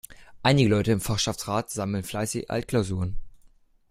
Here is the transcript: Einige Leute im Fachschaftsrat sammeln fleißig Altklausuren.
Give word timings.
Einige 0.41 0.67
Leute 0.67 0.93
im 0.93 0.99
Fachschaftsrat 0.99 1.69
sammeln 1.69 2.03
fleißig 2.03 2.49
Altklausuren. 2.49 3.17